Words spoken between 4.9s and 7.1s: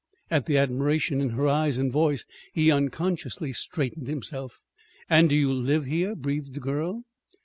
"And do you live here?" breathed the girl.